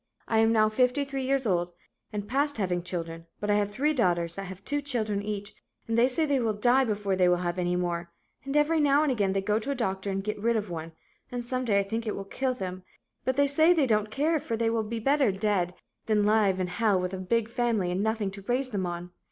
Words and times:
I 0.27 0.39
am 0.39 0.51
now 0.51 0.67
53 0.67 1.21
years 1.23 1.45
old 1.45 1.73
and 2.11 2.27
past 2.27 2.57
having 2.57 2.81
children 2.81 3.27
but 3.39 3.51
I 3.51 3.55
have 3.57 3.69
3 3.69 3.93
daughters 3.93 4.33
that 4.33 4.45
have 4.45 4.65
2 4.65 4.81
children 4.81 5.21
each 5.21 5.53
and 5.87 5.95
they 5.95 6.07
say 6.07 6.25
they 6.25 6.39
will 6.39 6.55
die 6.55 6.83
before 6.83 7.15
they 7.15 7.29
will 7.29 7.35
have 7.45 7.59
any 7.59 7.75
more 7.75 8.11
and 8.43 8.57
every 8.57 8.79
now 8.79 9.03
and 9.03 9.11
again 9.11 9.33
they 9.33 9.43
go 9.43 9.59
to 9.59 9.69
a 9.69 9.75
doctor 9.75 10.09
and 10.09 10.23
get 10.23 10.39
rid 10.39 10.55
of 10.55 10.71
one 10.71 10.93
and 11.31 11.45
some 11.45 11.65
day 11.65 11.79
I 11.79 11.83
think 11.83 12.07
it 12.07 12.15
will 12.15 12.25
kill 12.25 12.55
them 12.55 12.81
but 13.25 13.37
they 13.37 13.45
say 13.45 13.73
they 13.73 13.85
don't 13.85 14.09
care 14.09 14.39
for 14.39 14.57
they 14.57 14.71
will 14.71 14.81
be 14.81 14.97
better 14.97 15.31
dead 15.31 15.75
than 16.07 16.25
live 16.25 16.59
in 16.59 16.65
hell 16.65 16.99
with 16.99 17.13
a 17.13 17.17
big 17.19 17.47
family 17.47 17.91
and 17.91 18.01
nothing 18.01 18.31
to 18.31 18.41
raise 18.41 18.69
them 18.69 18.87
on. 18.87 19.11